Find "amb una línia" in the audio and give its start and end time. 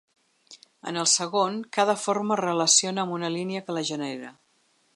3.05-3.65